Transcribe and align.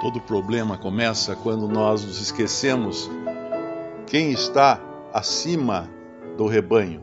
Todo 0.00 0.20
problema 0.20 0.78
começa 0.78 1.34
quando 1.36 1.66
nós 1.66 2.04
nos 2.04 2.20
esquecemos 2.20 3.10
quem 4.06 4.30
está 4.30 4.80
acima 5.12 5.90
do 6.36 6.46
rebanho, 6.46 7.02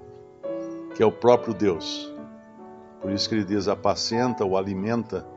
que 0.96 1.04
é 1.04 1.06
o 1.06 1.12
próprio 1.12 1.54
Deus. 1.54 2.12
Por 3.02 3.12
isso 3.12 3.28
que 3.28 3.36
ele 3.36 3.44
diz: 3.44 3.68
apacenta 3.68 4.46
ou 4.46 4.58
alimenta 4.58 5.28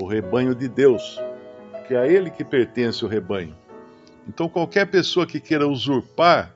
o 0.00 0.06
rebanho 0.06 0.54
de 0.54 0.68
Deus, 0.68 1.20
que 1.86 1.94
é 1.94 1.98
a 1.98 2.06
ele 2.06 2.30
que 2.30 2.44
pertence 2.44 3.04
o 3.04 3.08
rebanho. 3.08 3.54
Então, 4.26 4.48
qualquer 4.48 4.86
pessoa 4.86 5.26
que 5.26 5.40
queira 5.40 5.68
usurpar 5.68 6.54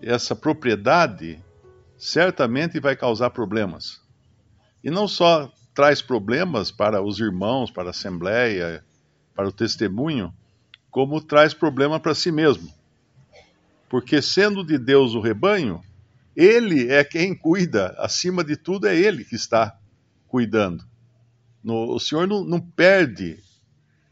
essa 0.00 0.36
propriedade, 0.36 1.42
certamente 1.96 2.78
vai 2.78 2.94
causar 2.94 3.30
problemas. 3.30 4.00
E 4.82 4.90
não 4.90 5.08
só 5.08 5.50
traz 5.74 6.00
problemas 6.00 6.70
para 6.70 7.02
os 7.02 7.18
irmãos, 7.18 7.70
para 7.70 7.88
a 7.88 7.90
assembleia, 7.90 8.84
para 9.34 9.48
o 9.48 9.52
testemunho, 9.52 10.32
como 10.90 11.20
traz 11.20 11.52
problema 11.52 11.98
para 11.98 12.14
si 12.14 12.30
mesmo. 12.30 12.72
Porque 13.88 14.22
sendo 14.22 14.64
de 14.64 14.78
Deus 14.78 15.14
o 15.14 15.20
rebanho, 15.20 15.82
ele 16.36 16.90
é 16.90 17.02
quem 17.02 17.34
cuida, 17.34 17.94
acima 17.98 18.44
de 18.44 18.56
tudo 18.56 18.86
é 18.86 18.96
ele 18.96 19.24
que 19.24 19.34
está 19.34 19.76
cuidando. 20.28 20.84
No, 21.62 21.94
o 21.94 21.98
Senhor 21.98 22.26
não, 22.26 22.44
não 22.44 22.60
perde, 22.60 23.38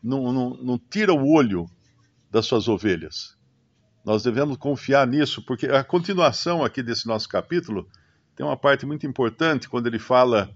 não, 0.02 0.32
não, 0.32 0.50
não 0.54 0.78
tira 0.78 1.12
o 1.12 1.32
olho 1.32 1.68
das 2.30 2.46
suas 2.46 2.66
ovelhas. 2.66 3.36
Nós 4.04 4.22
devemos 4.22 4.56
confiar 4.56 5.06
nisso, 5.06 5.42
porque 5.42 5.66
a 5.66 5.84
continuação 5.84 6.64
aqui 6.64 6.82
desse 6.82 7.06
nosso 7.06 7.28
capítulo 7.28 7.88
tem 8.34 8.44
uma 8.44 8.56
parte 8.56 8.84
muito 8.84 9.06
importante 9.06 9.68
quando 9.68 9.86
ele 9.86 9.98
fala 9.98 10.52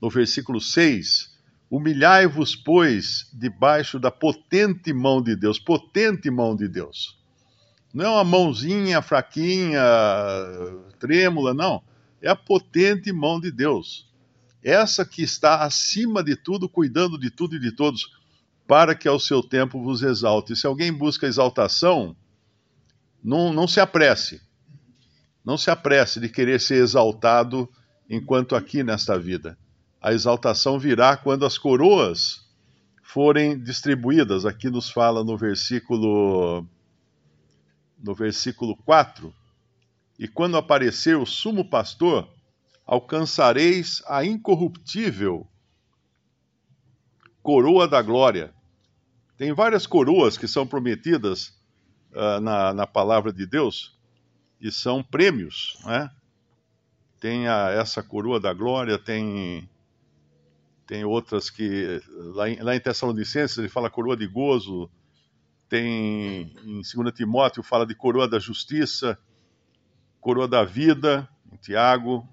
no 0.00 0.08
versículo 0.10 0.60
6: 0.60 1.36
Humilhai-vos, 1.70 2.56
pois, 2.56 3.28
debaixo 3.32 3.98
da 3.98 4.10
potente 4.10 4.92
mão 4.92 5.22
de 5.22 5.36
Deus 5.36 5.58
potente 5.58 6.30
mão 6.30 6.56
de 6.56 6.68
Deus. 6.68 7.18
Não 7.92 8.04
é 8.04 8.08
uma 8.08 8.24
mãozinha 8.24 9.02
fraquinha, 9.02 9.82
trêmula, 10.98 11.54
não. 11.54 11.82
É 12.20 12.28
a 12.28 12.36
potente 12.36 13.12
mão 13.12 13.40
de 13.40 13.50
Deus. 13.50 14.08
Essa 14.62 15.04
que 15.04 15.22
está 15.22 15.62
acima 15.62 16.22
de 16.22 16.36
tudo, 16.36 16.68
cuidando 16.68 17.18
de 17.18 17.30
tudo 17.30 17.56
e 17.56 17.60
de 17.60 17.72
todos, 17.72 18.10
para 18.66 18.94
que 18.94 19.08
ao 19.08 19.18
seu 19.18 19.42
tempo 19.42 19.82
vos 19.82 20.02
exalte. 20.02 20.54
Se 20.56 20.66
alguém 20.66 20.92
busca 20.92 21.26
exaltação, 21.26 22.14
não, 23.22 23.52
não 23.52 23.66
se 23.66 23.80
apresse. 23.80 24.42
Não 25.44 25.56
se 25.56 25.70
apresse 25.70 26.20
de 26.20 26.28
querer 26.28 26.60
ser 26.60 26.82
exaltado 26.82 27.68
enquanto 28.10 28.54
aqui 28.54 28.82
nesta 28.82 29.18
vida. 29.18 29.56
A 30.00 30.12
exaltação 30.12 30.78
virá 30.78 31.16
quando 31.16 31.44
as 31.44 31.58
coroas 31.58 32.46
forem 33.02 33.58
distribuídas. 33.58 34.46
Aqui 34.46 34.70
nos 34.70 34.90
fala 34.90 35.24
no 35.24 35.36
versículo 35.36 36.66
no 37.98 38.14
versículo 38.14 38.76
4. 38.76 39.34
E 40.18 40.28
quando 40.28 40.56
aparecer 40.56 41.16
o 41.16 41.26
sumo 41.26 41.64
pastor, 41.68 42.28
alcançareis 42.86 44.02
a 44.06 44.24
incorruptível 44.24 45.46
coroa 47.42 47.88
da 47.88 48.00
glória. 48.02 48.52
Tem 49.36 49.52
várias 49.52 49.86
coroas 49.86 50.36
que 50.36 50.46
são 50.46 50.66
prometidas 50.66 51.54
uh, 52.12 52.40
na, 52.40 52.74
na 52.74 52.86
palavra 52.86 53.32
de 53.32 53.46
Deus 53.46 53.96
e 54.60 54.70
são 54.70 55.02
prêmios, 55.02 55.78
né? 55.84 56.10
Tem 57.20 57.48
a, 57.48 57.70
essa 57.70 58.02
coroa 58.02 58.38
da 58.38 58.52
glória, 58.52 58.98
tem 58.98 59.68
tem 60.88 61.04
outras 61.04 61.50
que 61.50 62.00
lá 62.08 62.48
em, 62.48 62.56
lá 62.62 62.74
em 62.74 62.80
Tessalonicenses 62.80 63.58
ele 63.58 63.68
fala 63.68 63.90
coroa 63.90 64.16
de 64.16 64.26
gozo, 64.26 64.90
tem 65.68 66.50
em 66.64 66.80
2 66.80 67.14
Timóteo 67.14 67.62
fala 67.62 67.86
de 67.86 67.94
coroa 67.94 68.26
da 68.26 68.38
justiça, 68.38 69.18
coroa 70.18 70.48
da 70.48 70.64
vida, 70.64 71.28
em 71.52 71.56
Tiago, 71.56 72.26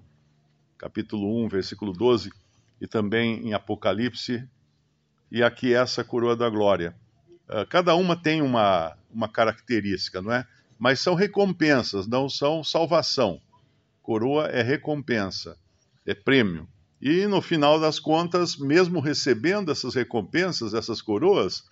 capítulo 0.78 1.44
1, 1.44 1.48
versículo 1.48 1.92
12, 1.92 2.32
e 2.80 2.86
também 2.86 3.46
em 3.46 3.52
Apocalipse, 3.52 4.48
e 5.30 5.42
aqui 5.42 5.74
essa 5.74 6.02
coroa 6.02 6.34
da 6.34 6.48
glória. 6.48 6.96
Uh, 7.46 7.66
cada 7.68 7.94
uma 7.94 8.16
tem 8.16 8.40
uma, 8.40 8.96
uma 9.10 9.28
característica, 9.28 10.22
não 10.22 10.32
é? 10.32 10.46
Mas 10.78 11.00
são 11.00 11.14
recompensas, 11.14 12.06
não 12.06 12.26
são 12.26 12.64
salvação. 12.64 13.38
Coroa 14.02 14.46
é 14.46 14.62
recompensa, 14.62 15.58
é 16.06 16.14
prêmio. 16.14 16.66
E 17.00 17.26
no 17.26 17.42
final 17.42 17.78
das 17.78 17.98
contas, 17.98 18.56
mesmo 18.56 19.00
recebendo 19.00 19.70
essas 19.70 19.94
recompensas, 19.94 20.74
essas 20.74 21.02
coroas, 21.02 21.64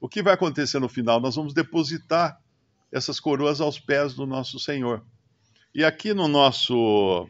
o 0.00 0.08
que 0.08 0.22
vai 0.22 0.34
acontecer 0.34 0.80
no 0.80 0.88
final? 0.88 1.20
Nós 1.20 1.36
vamos 1.36 1.54
depositar 1.54 2.40
essas 2.90 3.20
coroas 3.20 3.60
aos 3.60 3.78
pés 3.78 4.14
do 4.14 4.26
nosso 4.26 4.58
Senhor. 4.58 5.02
E 5.74 5.84
aqui 5.84 6.12
no 6.12 6.28
nosso, 6.28 7.28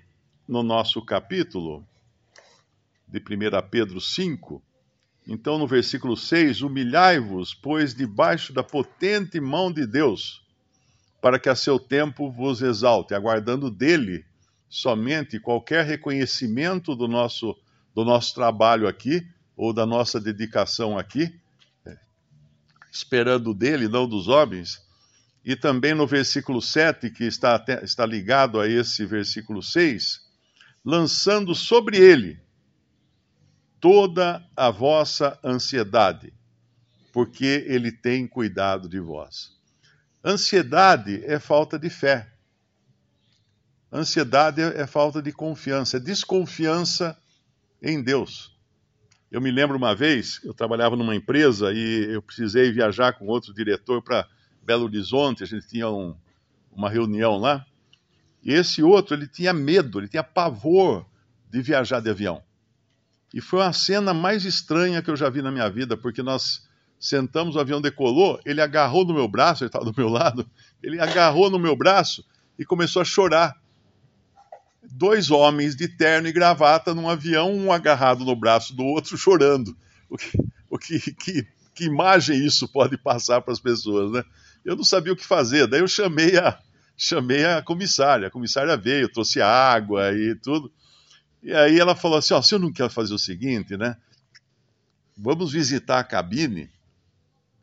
no 0.48 0.62
nosso 0.62 1.04
capítulo, 1.04 1.86
de 3.06 3.18
1 3.18 3.68
Pedro 3.70 4.00
5, 4.00 4.62
então 5.28 5.58
no 5.58 5.66
versículo 5.66 6.16
6, 6.16 6.62
humilhai-vos, 6.62 7.54
pois 7.54 7.94
debaixo 7.94 8.52
da 8.52 8.64
potente 8.64 9.38
mão 9.38 9.70
de 9.70 9.86
Deus, 9.86 10.42
para 11.20 11.38
que 11.38 11.48
a 11.48 11.54
seu 11.54 11.78
tempo 11.78 12.30
vos 12.30 12.62
exalte, 12.62 13.14
aguardando 13.14 13.70
dele 13.70 14.24
somente 14.72 15.38
qualquer 15.38 15.84
reconhecimento 15.84 16.96
do 16.96 17.06
nosso, 17.06 17.54
do 17.94 18.06
nosso 18.06 18.34
trabalho 18.34 18.88
aqui, 18.88 19.22
ou 19.54 19.70
da 19.70 19.84
nossa 19.84 20.18
dedicação 20.18 20.98
aqui, 20.98 21.38
esperando 22.90 23.52
dele, 23.52 23.86
não 23.86 24.08
dos 24.08 24.28
homens. 24.28 24.82
E 25.44 25.54
também 25.54 25.92
no 25.92 26.06
versículo 26.06 26.62
7, 26.62 27.10
que 27.10 27.24
está, 27.24 27.62
está 27.82 28.06
ligado 28.06 28.58
a 28.58 28.66
esse 28.66 29.04
versículo 29.04 29.62
6, 29.62 30.22
lançando 30.82 31.54
sobre 31.54 31.98
ele 31.98 32.40
toda 33.78 34.42
a 34.56 34.70
vossa 34.70 35.38
ansiedade, 35.44 36.32
porque 37.12 37.66
ele 37.68 37.92
tem 37.92 38.26
cuidado 38.26 38.88
de 38.88 39.00
vós. 39.00 39.52
Ansiedade 40.24 41.22
é 41.26 41.38
falta 41.38 41.78
de 41.78 41.90
fé. 41.90 42.31
Ansiedade 43.92 44.62
é, 44.62 44.80
é 44.80 44.86
falta 44.86 45.20
de 45.20 45.32
confiança, 45.32 45.98
é 45.98 46.00
desconfiança 46.00 47.16
em 47.82 48.02
Deus. 48.02 48.56
Eu 49.30 49.40
me 49.40 49.50
lembro 49.50 49.76
uma 49.76 49.94
vez, 49.94 50.40
eu 50.44 50.54
trabalhava 50.54 50.96
numa 50.96 51.14
empresa 51.14 51.72
e 51.72 52.06
eu 52.10 52.22
precisei 52.22 52.72
viajar 52.72 53.12
com 53.14 53.26
outro 53.26 53.52
diretor 53.52 54.02
para 54.02 54.26
Belo 54.62 54.84
Horizonte, 54.84 55.42
a 55.42 55.46
gente 55.46 55.68
tinha 55.68 55.90
um, 55.90 56.16
uma 56.70 56.88
reunião 56.88 57.36
lá. 57.36 57.64
E 58.42 58.52
esse 58.52 58.82
outro, 58.82 59.14
ele 59.14 59.26
tinha 59.26 59.52
medo, 59.52 60.00
ele 60.00 60.08
tinha 60.08 60.24
pavor 60.24 61.06
de 61.50 61.60
viajar 61.60 62.00
de 62.00 62.10
avião. 62.10 62.42
E 63.32 63.40
foi 63.40 63.62
a 63.62 63.72
cena 63.72 64.12
mais 64.14 64.44
estranha 64.44 65.02
que 65.02 65.10
eu 65.10 65.16
já 65.16 65.28
vi 65.28 65.42
na 65.42 65.50
minha 65.50 65.68
vida, 65.68 65.96
porque 65.96 66.22
nós 66.22 66.66
sentamos, 66.98 67.56
o 67.56 67.60
avião 67.60 67.80
decolou, 67.80 68.40
ele 68.44 68.60
agarrou 68.60 69.04
no 69.04 69.14
meu 69.14 69.28
braço, 69.28 69.64
ele 69.64 69.68
estava 69.68 69.84
do 69.84 69.94
meu 69.96 70.08
lado, 70.08 70.48
ele 70.82 71.00
agarrou 71.00 71.50
no 71.50 71.58
meu 71.58 71.76
braço 71.76 72.24
e 72.58 72.64
começou 72.64 73.02
a 73.02 73.04
chorar 73.04 73.61
dois 74.94 75.30
homens 75.30 75.74
de 75.74 75.88
terno 75.88 76.28
e 76.28 76.32
gravata 76.32 76.94
num 76.94 77.08
avião, 77.08 77.52
um 77.52 77.72
agarrado 77.72 78.24
no 78.24 78.36
braço 78.36 78.74
do 78.74 78.84
outro, 78.84 79.16
chorando. 79.16 79.76
O 80.08 80.18
que, 80.18 80.38
o 80.68 80.78
que, 80.78 81.12
que, 81.14 81.46
que 81.74 81.84
imagem 81.84 82.44
isso 82.44 82.68
pode 82.68 82.98
passar 82.98 83.40
para 83.40 83.52
as 83.52 83.60
pessoas, 83.60 84.12
né? 84.12 84.22
Eu 84.64 84.76
não 84.76 84.84
sabia 84.84 85.12
o 85.12 85.16
que 85.16 85.24
fazer, 85.24 85.66
daí 85.66 85.80
eu 85.80 85.88
chamei 85.88 86.36
a, 86.38 86.58
chamei 86.96 87.44
a 87.44 87.62
comissária. 87.62 88.28
A 88.28 88.30
comissária 88.30 88.76
veio, 88.76 89.10
trouxe 89.10 89.40
água 89.40 90.12
e 90.12 90.34
tudo. 90.36 90.70
E 91.42 91.52
aí 91.52 91.80
ela 91.80 91.96
falou 91.96 92.18
assim: 92.18 92.34
Ó, 92.34 92.42
se 92.42 92.54
eu 92.54 92.58
não 92.58 92.72
quer 92.72 92.88
fazer 92.90 93.14
o 93.14 93.18
seguinte, 93.18 93.76
né? 93.76 93.96
Vamos 95.16 95.52
visitar 95.52 95.98
a 95.98 96.04
cabine. 96.04 96.70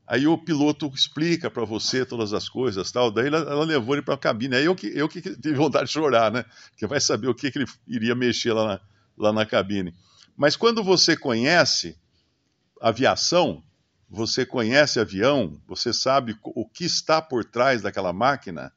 Aí 0.09 0.25
o 0.25 0.35
piloto 0.39 0.91
explica 0.91 1.51
para 1.51 1.63
você 1.63 2.03
todas 2.03 2.33
as 2.33 2.49
coisas, 2.49 2.91
tal. 2.91 3.11
Daí 3.11 3.27
ela, 3.27 3.37
ela 3.37 3.63
levou 3.63 3.93
ele 3.93 4.01
para 4.01 4.15
a 4.15 4.17
cabine. 4.17 4.55
Aí 4.55 4.65
eu 4.65 4.75
que, 4.75 4.87
eu 4.87 5.07
que 5.07 5.21
tive 5.21 5.53
vontade 5.53 5.85
de 5.85 5.91
chorar, 5.91 6.31
né? 6.31 6.43
Porque 6.71 6.87
vai 6.87 6.99
saber 6.99 7.27
o 7.27 7.35
que, 7.35 7.51
que 7.51 7.59
ele 7.59 7.67
iria 7.87 8.15
mexer 8.15 8.51
lá 8.51 8.65
na, 8.65 8.81
lá 9.15 9.31
na 9.31 9.45
cabine. 9.45 9.93
Mas 10.35 10.55
quando 10.55 10.83
você 10.83 11.15
conhece 11.15 11.95
aviação, 12.81 13.63
você 14.09 14.43
conhece 14.47 14.99
avião, 14.99 15.61
você 15.67 15.93
sabe 15.93 16.35
o 16.43 16.67
que 16.67 16.85
está 16.85 17.21
por 17.21 17.45
trás 17.45 17.83
daquela 17.83 18.11
máquina, 18.11 18.73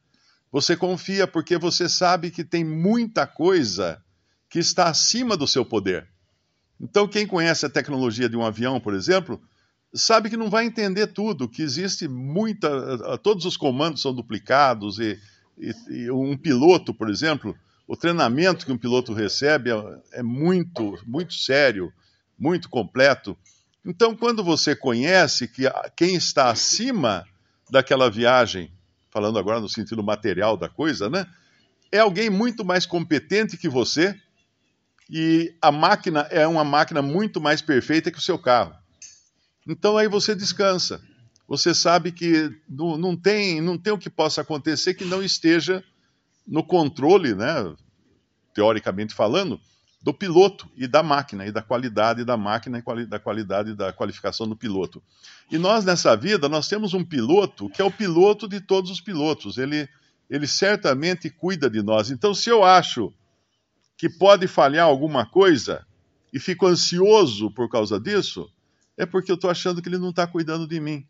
você 0.51 0.77
confia 0.77 1.25
porque 1.25 1.57
você 1.57 1.89
sabe 1.89 2.29
que 2.29 2.43
tem 2.43 2.63
muita 2.63 3.25
coisa 3.25 3.99
que 4.47 4.59
está 4.59 4.87
acima 4.87 5.35
do 5.35 5.47
seu 5.47 5.65
poder. 5.65 6.07
Então, 6.79 7.07
quem 7.07 7.25
conhece 7.25 7.65
a 7.65 7.69
tecnologia 7.71 8.29
de 8.29 8.37
um 8.37 8.45
avião, 8.45 8.79
por 8.79 8.93
exemplo, 8.93 9.41
sabe 9.93 10.29
que 10.29 10.37
não 10.37 10.49
vai 10.49 10.65
entender 10.65 11.07
tudo, 11.07 11.47
que 11.47 11.61
existe 11.61 12.07
muita. 12.07 13.17
Todos 13.19 13.45
os 13.45 13.55
comandos 13.55 14.01
são 14.01 14.13
duplicados, 14.13 14.99
e, 14.99 15.19
e, 15.57 15.73
e 15.89 16.11
um 16.11 16.35
piloto, 16.35 16.93
por 16.93 17.09
exemplo, 17.09 17.55
o 17.87 17.95
treinamento 17.95 18.65
que 18.65 18.71
um 18.71 18.77
piloto 18.77 19.13
recebe 19.13 19.71
é, 19.71 19.99
é 20.13 20.23
muito, 20.23 20.99
muito 21.05 21.33
sério, 21.33 21.93
muito 22.37 22.69
completo. 22.69 23.37
Então, 23.85 24.15
quando 24.15 24.43
você 24.43 24.75
conhece 24.75 25.47
que 25.47 25.63
quem 25.95 26.15
está 26.15 26.49
acima 26.49 27.25
daquela 27.69 28.09
viagem, 28.09 28.71
falando 29.11 29.37
agora 29.37 29.59
no 29.59 29.69
sentido 29.69 30.01
material 30.01 30.57
da 30.57 30.69
coisa, 30.69 31.09
né? 31.09 31.27
É 31.91 31.99
alguém 31.99 32.29
muito 32.29 32.65
mais 32.65 32.85
competente 32.85 33.57
que 33.57 33.69
você 33.69 34.19
e 35.09 35.53
a 35.61 35.71
máquina 35.71 36.21
é 36.31 36.47
uma 36.47 36.63
máquina 36.63 37.01
muito 37.01 37.39
mais 37.39 37.61
perfeita 37.61 38.09
que 38.09 38.17
o 38.17 38.21
seu 38.21 38.39
carro. 38.39 38.73
Então 39.67 39.97
aí 39.97 40.07
você 40.07 40.35
descansa. 40.35 41.01
Você 41.47 41.73
sabe 41.73 42.11
que 42.11 42.49
não, 42.69 42.97
não, 42.97 43.15
tem, 43.15 43.61
não 43.61 43.77
tem 43.77 43.93
o 43.93 43.97
que 43.97 44.09
possa 44.09 44.41
acontecer 44.41 44.93
que 44.93 45.05
não 45.05 45.21
esteja 45.21 45.83
no 46.47 46.63
controle, 46.63 47.33
né, 47.35 47.73
teoricamente 48.53 49.13
falando, 49.13 49.59
do 50.01 50.13
piloto 50.13 50.69
e 50.75 50.85
da 50.85 51.01
máquina, 51.01 51.45
e 51.45 51.51
da 51.51 51.61
qualidade 51.61 52.25
da 52.25 52.35
máquina 52.35 52.83
e 52.97 53.05
da 53.05 53.19
qualidade 53.19 53.73
da 53.73 53.93
qualificação 53.93 54.47
do 54.47 54.55
piloto. 54.55 55.01
E 55.49 55.57
nós, 55.57 55.85
nessa 55.85 56.15
vida, 56.15 56.49
nós 56.49 56.67
temos 56.67 56.93
um 56.93 57.03
piloto 57.03 57.69
que 57.69 57.81
é 57.81 57.85
o 57.85 57.91
piloto 57.91 58.47
de 58.47 58.59
todos 58.59 58.91
os 58.91 58.99
pilotos. 58.99 59.57
Ele, 59.57 59.87
ele 60.29 60.45
certamente 60.45 61.29
cuida 61.29 61.69
de 61.69 61.81
nós. 61.81 62.11
Então, 62.11 62.33
se 62.33 62.49
eu 62.49 62.65
acho 62.65 63.13
que 63.97 64.09
pode 64.09 64.45
falhar 64.45 64.85
alguma 64.85 65.25
coisa 65.25 65.85
e 66.33 66.39
fico 66.39 66.67
ansioso 66.67 67.49
por 67.49 67.69
causa 67.69 67.97
disso, 67.97 68.51
é 68.97 69.05
porque 69.05 69.31
eu 69.31 69.35
estou 69.35 69.49
achando 69.49 69.81
que 69.81 69.89
ele 69.89 69.97
não 69.97 70.09
está 70.09 70.25
cuidando 70.27 70.67
de 70.67 70.79
mim. 70.79 71.07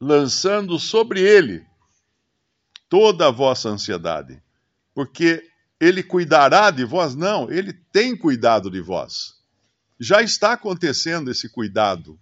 Lançando 0.00 0.78
sobre 0.78 1.20
ele 1.20 1.64
toda 2.88 3.28
a 3.28 3.30
vossa 3.30 3.68
ansiedade, 3.68 4.42
porque 4.94 5.42
ele 5.80 6.02
cuidará 6.02 6.70
de 6.70 6.84
vós? 6.84 7.14
Não, 7.14 7.50
ele 7.50 7.72
tem 7.72 8.16
cuidado 8.16 8.70
de 8.70 8.80
vós. 8.80 9.36
Já 9.98 10.22
está 10.22 10.52
acontecendo 10.52 11.30
esse 11.30 11.48
cuidado. 11.48 12.18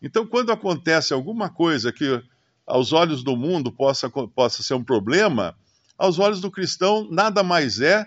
Então, 0.00 0.26
quando 0.26 0.50
acontece 0.50 1.12
alguma 1.12 1.50
coisa 1.50 1.92
que 1.92 2.22
aos 2.66 2.92
olhos 2.92 3.22
do 3.22 3.36
mundo 3.36 3.70
possa, 3.70 4.08
possa 4.08 4.62
ser 4.62 4.74
um 4.74 4.84
problema, 4.84 5.56
aos 5.98 6.18
olhos 6.18 6.40
do 6.40 6.50
cristão 6.50 7.06
nada 7.10 7.42
mais 7.42 7.80
é 7.80 8.06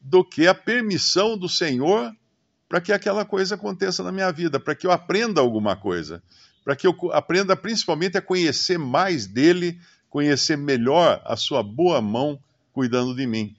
do 0.00 0.24
que 0.24 0.46
a 0.46 0.54
permissão 0.54 1.38
do 1.38 1.48
Senhor 1.48 2.12
para 2.72 2.80
que 2.80 2.90
aquela 2.90 3.22
coisa 3.22 3.54
aconteça 3.54 4.02
na 4.02 4.10
minha 4.10 4.32
vida, 4.32 4.58
para 4.58 4.74
que 4.74 4.86
eu 4.86 4.90
aprenda 4.90 5.42
alguma 5.42 5.76
coisa, 5.76 6.22
para 6.64 6.74
que 6.74 6.86
eu 6.86 6.96
aprenda 7.12 7.54
principalmente 7.54 8.16
a 8.16 8.22
conhecer 8.22 8.78
mais 8.78 9.26
dele, 9.26 9.78
conhecer 10.08 10.56
melhor 10.56 11.20
a 11.26 11.36
sua 11.36 11.62
boa 11.62 12.00
mão 12.00 12.40
cuidando 12.72 13.14
de 13.14 13.26
mim. 13.26 13.54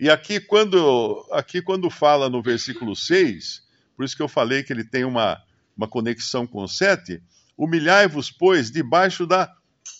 E 0.00 0.10
aqui 0.10 0.40
quando, 0.40 1.24
aqui 1.30 1.62
quando 1.62 1.88
fala 1.88 2.28
no 2.28 2.42
versículo 2.42 2.96
6, 2.96 3.62
por 3.94 4.04
isso 4.04 4.16
que 4.16 4.22
eu 4.22 4.26
falei 4.26 4.64
que 4.64 4.72
ele 4.72 4.82
tem 4.82 5.04
uma, 5.04 5.40
uma 5.76 5.86
conexão 5.86 6.44
com 6.44 6.64
o 6.64 6.68
7, 6.68 7.22
humilhai-vos, 7.56 8.32
pois, 8.32 8.68
debaixo 8.68 9.28
da 9.28 9.48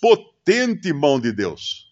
potente 0.01 0.93
mão 0.93 1.21
de 1.21 1.31
Deus. 1.31 1.89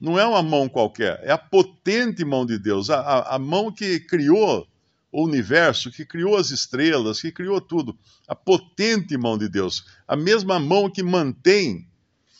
Não 0.00 0.16
é 0.16 0.24
uma 0.24 0.40
mão 0.40 0.68
qualquer, 0.68 1.18
é 1.24 1.32
a 1.32 1.38
potente 1.38 2.24
mão 2.24 2.46
de 2.46 2.60
Deus, 2.60 2.90
a, 2.90 3.00
a, 3.00 3.34
a 3.34 3.38
mão 3.40 3.72
que 3.72 3.98
criou 3.98 4.69
o 5.12 5.24
universo, 5.24 5.90
que 5.90 6.04
criou 6.04 6.36
as 6.36 6.50
estrelas, 6.50 7.20
que 7.20 7.32
criou 7.32 7.60
tudo. 7.60 7.98
A 8.28 8.34
potente 8.34 9.16
mão 9.16 9.36
de 9.36 9.48
Deus, 9.48 9.84
a 10.06 10.16
mesma 10.16 10.58
mão 10.60 10.90
que 10.90 11.02
mantém 11.02 11.88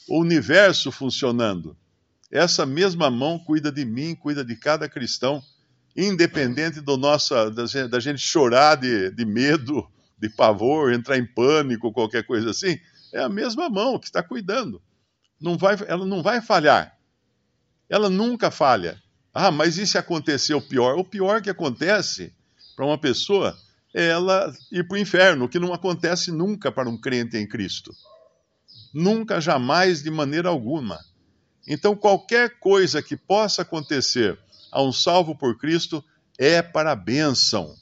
o 0.09 0.21
universo 0.21 0.93
funcionando. 0.93 1.77
Essa 2.31 2.65
mesma 2.65 3.11
mão 3.11 3.39
cuida 3.39 3.73
de 3.73 3.85
mim, 3.85 4.15
cuida 4.15 4.45
de 4.45 4.55
cada 4.55 4.89
cristão, 4.89 5.43
independente 5.97 6.81
do 6.81 6.97
nossa, 6.97 7.51
da 7.51 8.01
gente 8.01 8.21
chorar 8.21 8.77
de, 8.77 9.11
de 9.11 9.25
medo, 9.25 9.89
de 10.17 10.29
pavor, 10.29 10.93
entrar 10.93 11.19
em 11.19 11.27
pânico, 11.27 11.93
qualquer 11.93 12.25
coisa 12.25 12.51
assim. 12.51 12.79
É 13.13 13.21
a 13.21 13.29
mesma 13.29 13.69
mão 13.69 13.99
que 13.99 14.07
está 14.07 14.23
cuidando. 14.23 14.81
Não 15.41 15.59
vai, 15.59 15.77
ela 15.89 16.07
não 16.07 16.23
vai 16.23 16.41
falhar. 16.41 16.97
Ela 17.89 18.09
nunca 18.09 18.51
falha. 18.51 19.03
Ah, 19.35 19.51
mas 19.51 19.79
e 19.79 19.87
se 19.87 19.99
acontecer 19.99 20.55
o 20.55 20.63
pior? 20.63 20.97
O 20.97 21.05
pior 21.05 21.41
que 21.43 21.51
acontece 21.51 22.33
para 22.81 22.87
uma 22.87 22.97
pessoa 22.97 23.55
ela 23.93 24.51
ir 24.73 24.89
para 24.89 24.95
o 24.95 24.99
inferno, 24.99 25.45
o 25.45 25.49
que 25.51 25.59
não 25.59 25.75
acontece 25.75 26.33
nunca 26.33 26.73
para 26.73 26.89
um 26.89 26.97
crente 26.97 27.37
em 27.37 27.47
Cristo. 27.47 27.93
Nunca, 28.95 29.39
jamais, 29.39 30.03
de 30.03 30.11
maneira 30.11 30.49
alguma. 30.49 30.99
Então, 31.69 31.95
qualquer 31.95 32.59
coisa 32.59 33.03
que 33.03 33.19
possa 33.19 33.61
acontecer 33.61 34.39
a 34.73 34.83
um 34.83 34.93
salvo 34.93 35.37
por 35.37 35.59
Cristo 35.59 36.03
é 36.39 36.63
para 36.63 36.93
a 36.93 36.97
bênção. 36.97 37.75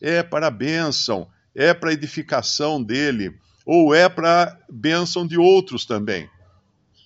É 0.00 0.22
para 0.22 0.46
a 0.46 0.50
bênção, 0.50 1.28
é 1.54 1.74
para 1.74 1.90
a 1.90 1.92
edificação 1.92 2.82
dele, 2.82 3.38
ou 3.66 3.94
é 3.94 4.08
para 4.08 4.44
a 4.44 4.58
bênção 4.72 5.26
de 5.26 5.36
outros 5.36 5.84
também. 5.84 6.26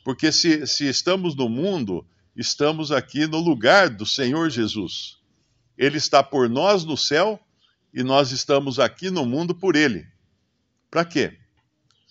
Porque 0.05 0.31
se, 0.31 0.65
se 0.65 0.89
estamos 0.89 1.35
no 1.35 1.49
mundo, 1.49 2.07
estamos 2.37 2.93
aqui 2.93 3.27
no 3.27 3.41
lugar 3.41 3.91
do 3.91 4.07
Senhor 4.07 4.49
Jesus. 4.49 5.26
Ele 5.77 5.99
está 5.99 6.23
por 6.23 6.49
nós 6.49 6.85
no 6.85 6.97
céu 6.97 7.41
e 7.93 8.03
nós 8.03 8.31
estamos 8.31 8.79
aqui 8.79 9.11
no 9.11 9.25
mundo 9.25 9.55
por 9.55 9.77
Ele. 9.77 10.07
Para 10.91 11.05
quê? 11.05 11.37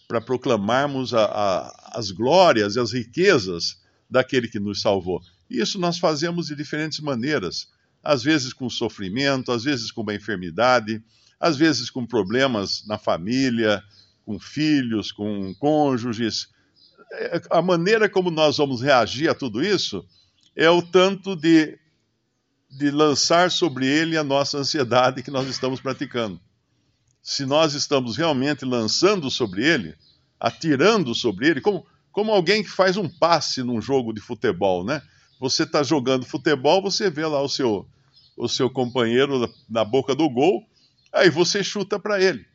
Para 0.07 0.21
proclamarmos 0.21 1.13
a, 1.13 1.25
a, 1.25 1.91
as 1.99 2.11
glórias 2.11 2.75
e 2.75 2.79
as 2.79 2.91
riquezas 2.91 3.81
daquele 4.09 4.47
que 4.47 4.59
nos 4.59 4.81
salvou. 4.81 5.21
Isso 5.49 5.79
nós 5.79 5.97
fazemos 5.97 6.47
de 6.47 6.55
diferentes 6.55 6.99
maneiras. 6.99 7.67
Às 8.03 8.23
vezes 8.23 8.53
com 8.53 8.69
sofrimento, 8.69 9.51
às 9.51 9.63
vezes 9.63 9.91
com 9.91 10.01
uma 10.01 10.13
enfermidade, 10.13 11.03
às 11.39 11.57
vezes 11.57 11.89
com 11.89 12.05
problemas 12.05 12.85
na 12.85 12.97
família, 12.97 13.83
com 14.25 14.39
filhos, 14.39 15.11
com 15.11 15.53
cônjuges. 15.55 16.47
É, 17.13 17.41
a 17.51 17.61
maneira 17.61 18.09
como 18.09 18.29
nós 18.31 18.57
vamos 18.57 18.81
reagir 18.81 19.29
a 19.29 19.35
tudo 19.35 19.63
isso 19.63 20.05
é 20.55 20.69
o 20.69 20.81
tanto 20.81 21.35
de 21.35 21.77
de 22.75 22.91
lançar 22.91 23.49
sobre 23.49 23.87
ele 23.87 24.17
a 24.17 24.23
nossa 24.23 24.57
ansiedade 24.57 25.23
que 25.23 25.31
nós 25.31 25.47
estamos 25.47 25.79
praticando. 25.79 26.39
Se 27.23 27.45
nós 27.45 27.73
estamos 27.73 28.17
realmente 28.17 28.65
lançando 28.65 29.31
sobre 29.31 29.65
ele, 29.65 29.95
atirando 30.37 31.15
sobre 31.15 31.47
ele, 31.47 31.61
como, 31.61 31.85
como 32.11 32.33
alguém 32.33 32.61
que 32.61 32.69
faz 32.69 32.97
um 32.97 33.07
passe 33.07 33.63
num 33.63 33.81
jogo 33.81 34.11
de 34.11 34.19
futebol, 34.19 34.83
né? 34.83 35.01
Você 35.39 35.63
está 35.63 35.83
jogando 35.83 36.25
futebol, 36.25 36.81
você 36.81 37.09
vê 37.09 37.25
lá 37.25 37.41
o 37.41 37.47
seu, 37.47 37.87
o 38.35 38.47
seu 38.49 38.69
companheiro 38.69 39.49
na 39.69 39.85
boca 39.85 40.13
do 40.13 40.29
gol, 40.29 40.61
aí 41.13 41.29
você 41.29 41.63
chuta 41.63 41.97
para 41.97 42.21
ele. 42.21 42.45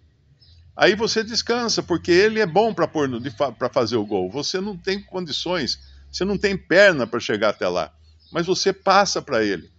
Aí 0.76 0.94
você 0.94 1.24
descansa, 1.24 1.82
porque 1.82 2.10
ele 2.10 2.40
é 2.40 2.46
bom 2.46 2.74
para 2.74 3.68
fazer 3.70 3.96
o 3.96 4.06
gol. 4.06 4.30
Você 4.30 4.60
não 4.60 4.76
tem 4.76 5.02
condições, 5.02 5.78
você 6.12 6.26
não 6.26 6.36
tem 6.36 6.56
perna 6.56 7.06
para 7.06 7.20
chegar 7.20 7.50
até 7.50 7.66
lá, 7.68 7.92
mas 8.30 8.46
você 8.46 8.70
passa 8.70 9.22
para 9.22 9.42
ele. 9.42 9.70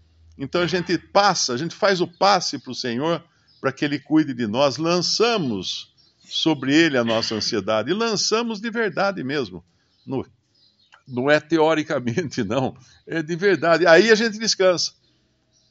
Então 0.41 0.61
a 0.61 0.65
gente 0.65 0.97
passa, 0.97 1.53
a 1.53 1.57
gente 1.57 1.75
faz 1.75 2.01
o 2.01 2.07
passe 2.07 2.57
para 2.57 2.71
o 2.71 2.75
Senhor 2.75 3.23
para 3.61 3.71
que 3.71 3.85
Ele 3.85 3.99
cuide 3.99 4.33
de 4.33 4.47
nós, 4.47 4.77
lançamos 4.77 5.93
sobre 6.27 6.75
Ele 6.75 6.97
a 6.97 7.03
nossa 7.03 7.35
ansiedade, 7.35 7.91
e 7.91 7.93
lançamos 7.93 8.59
de 8.59 8.71
verdade 8.71 9.23
mesmo. 9.23 9.63
No, 10.03 10.25
não 11.07 11.29
é 11.29 11.39
teoricamente, 11.39 12.43
não, 12.43 12.75
é 13.05 13.21
de 13.21 13.35
verdade. 13.35 13.85
Aí 13.85 14.09
a 14.09 14.15
gente 14.15 14.39
descansa. 14.39 14.93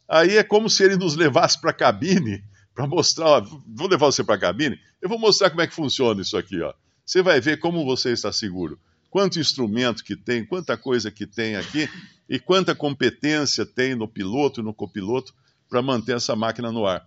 Aí 0.08 0.36
é 0.36 0.44
como 0.44 0.70
se 0.70 0.84
Ele 0.84 0.96
nos 0.96 1.16
levasse 1.16 1.60
para 1.60 1.72
a 1.72 1.74
cabine 1.74 2.44
para 2.72 2.86
mostrar, 2.86 3.26
ó, 3.26 3.40
vou 3.40 3.88
levar 3.88 4.06
você 4.06 4.22
para 4.22 4.36
a 4.36 4.40
cabine, 4.40 4.78
eu 5.02 5.08
vou 5.08 5.18
mostrar 5.18 5.50
como 5.50 5.62
é 5.62 5.66
que 5.66 5.74
funciona 5.74 6.22
isso 6.22 6.36
aqui, 6.36 6.62
ó. 6.62 6.72
Você 7.04 7.22
vai 7.22 7.40
ver 7.40 7.58
como 7.58 7.84
você 7.84 8.12
está 8.12 8.32
seguro. 8.32 8.78
Quanto 9.10 9.40
instrumento 9.40 10.04
que 10.04 10.16
tem, 10.16 10.46
quanta 10.46 10.76
coisa 10.76 11.10
que 11.10 11.26
tem 11.26 11.56
aqui, 11.56 11.88
e 12.28 12.38
quanta 12.38 12.76
competência 12.76 13.66
tem 13.66 13.96
no 13.96 14.06
piloto 14.06 14.60
e 14.60 14.64
no 14.64 14.72
copiloto 14.72 15.34
para 15.68 15.82
manter 15.82 16.16
essa 16.16 16.36
máquina 16.36 16.70
no 16.70 16.86
ar. 16.86 17.04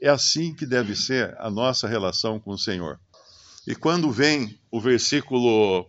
É 0.00 0.08
assim 0.10 0.54
que 0.54 0.66
deve 0.66 0.94
ser 0.94 1.34
a 1.38 1.50
nossa 1.50 1.88
relação 1.88 2.38
com 2.38 2.50
o 2.50 2.58
Senhor. 2.58 3.00
E 3.66 3.74
quando 3.74 4.10
vem 4.10 4.58
o 4.70 4.78
versículo 4.78 5.88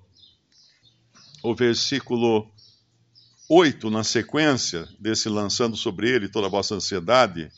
o 1.44 1.54
versículo 1.54 2.50
8 3.50 3.90
na 3.90 4.04
sequência 4.04 4.88
desse 5.00 5.30
lançando 5.30 5.78
sobre 5.78 6.10
ele 6.10 6.28
toda 6.28 6.48
a 6.48 6.50
vossa 6.50 6.76
ansiedade, 6.76 7.52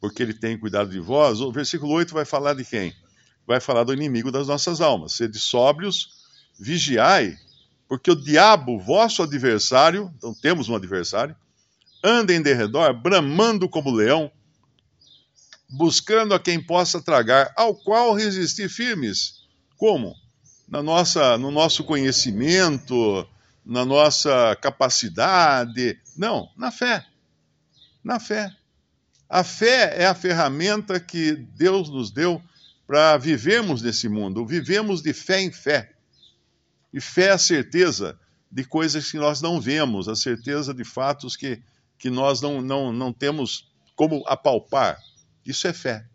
porque 0.00 0.22
ele 0.22 0.34
tem 0.34 0.58
cuidado 0.58 0.90
de 0.90 0.98
vós, 0.98 1.40
o 1.40 1.52
versículo 1.52 1.92
8 1.92 2.14
vai 2.14 2.24
falar 2.24 2.54
de 2.54 2.64
quem? 2.64 2.94
Vai 3.46 3.60
falar 3.60 3.84
do 3.84 3.92
inimigo 3.92 4.32
das 4.32 4.48
nossas 4.48 4.80
almas. 4.80 5.12
Sede 5.12 5.38
sóbrios, 5.38 6.21
vigiai, 6.62 7.36
porque 7.88 8.10
o 8.10 8.14
diabo, 8.14 8.78
vosso 8.78 9.22
adversário, 9.22 10.12
então 10.16 10.32
temos 10.32 10.68
um 10.68 10.76
adversário, 10.76 11.34
anda 12.02 12.32
em 12.32 12.40
derredor, 12.40 12.94
bramando 12.94 13.68
como 13.68 13.90
leão, 13.90 14.30
buscando 15.68 16.34
a 16.34 16.40
quem 16.40 16.62
possa 16.62 17.02
tragar, 17.02 17.52
ao 17.56 17.74
qual 17.74 18.14
resistir 18.14 18.68
firmes. 18.68 19.42
Como? 19.76 20.14
Na 20.68 20.82
nossa, 20.82 21.36
no 21.36 21.50
nosso 21.50 21.82
conhecimento, 21.82 23.26
na 23.64 23.84
nossa 23.84 24.56
capacidade. 24.60 25.98
Não, 26.16 26.48
na 26.56 26.70
fé. 26.70 27.04
Na 28.04 28.20
fé. 28.20 28.54
A 29.28 29.42
fé 29.42 29.94
é 29.98 30.06
a 30.06 30.14
ferramenta 30.14 31.00
que 31.00 31.32
Deus 31.32 31.88
nos 31.88 32.10
deu 32.10 32.40
para 32.86 33.16
vivermos 33.16 33.82
nesse 33.82 34.08
mundo. 34.08 34.46
Vivemos 34.46 35.02
de 35.02 35.12
fé 35.12 35.40
em 35.40 35.50
fé. 35.50 35.92
E 36.92 37.00
fé 37.00 37.26
é 37.26 37.32
a 37.32 37.38
certeza 37.38 38.18
de 38.50 38.64
coisas 38.64 39.10
que 39.10 39.16
nós 39.16 39.40
não 39.40 39.60
vemos, 39.60 40.08
a 40.08 40.14
certeza 40.14 40.74
de 40.74 40.84
fatos 40.84 41.36
que, 41.36 41.62
que 41.98 42.10
nós 42.10 42.40
não, 42.40 42.60
não, 42.60 42.92
não 42.92 43.12
temos 43.12 43.72
como 43.96 44.22
apalpar. 44.26 44.98
Isso 45.44 45.66
é 45.66 45.72
fé. 45.72 46.06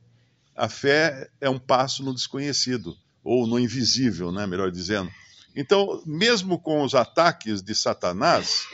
A 0.55 0.69
fé 0.69 1.29
é 1.41 1.49
um 1.49 1.59
passo 1.59 2.03
no 2.03 2.13
desconhecido, 2.13 2.95
ou 3.23 3.47
no 3.47 3.59
invisível, 3.59 4.31
né, 4.31 4.45
melhor 4.45 4.71
dizendo. 4.71 5.11
Então, 5.55 6.01
mesmo 6.05 6.59
com 6.59 6.83
os 6.83 6.93
ataques 6.93 7.63
de 7.63 7.73
Satanás, 7.73 8.65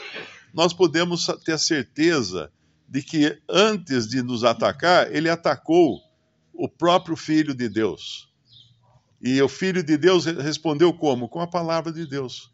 nós 0.52 0.72
podemos 0.72 1.26
ter 1.44 1.52
a 1.52 1.58
certeza 1.58 2.52
de 2.86 3.02
que 3.02 3.40
antes 3.48 4.06
de 4.06 4.22
nos 4.22 4.44
atacar, 4.44 5.10
ele 5.14 5.28
atacou 5.28 6.00
o 6.52 6.68
próprio 6.68 7.16
Filho 7.16 7.54
de 7.54 7.68
Deus. 7.68 8.28
E 9.24 9.40
o 9.40 9.48
Filho 9.48 9.82
de 9.82 9.96
Deus 9.96 10.26
respondeu 10.26 10.92
como? 10.92 11.30
Com 11.30 11.40
a 11.40 11.46
palavra 11.46 11.90
de 11.90 12.06
Deus. 12.06 12.52